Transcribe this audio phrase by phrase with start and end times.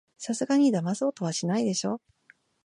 [0.17, 2.01] さすがにだまそうとはしないでしょ